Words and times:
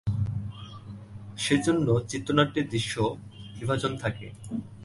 সে 1.37 1.55
জন্য 1.65 1.87
চিত্রনাট্যে 2.09 2.61
দৃশ্য 2.63 2.95
বিভাজন 3.59 3.91
থাকে। 3.97 4.27